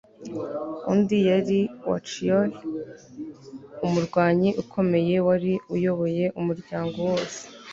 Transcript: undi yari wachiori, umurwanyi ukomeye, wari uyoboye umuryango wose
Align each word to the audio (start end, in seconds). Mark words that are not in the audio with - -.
undi 0.91 1.17
yari 1.29 1.59
wachiori, 1.89 2.57
umurwanyi 3.85 4.49
ukomeye, 4.63 5.15
wari 5.27 5.53
uyoboye 5.75 6.25
umuryango 6.39 6.97
wose 7.09 7.41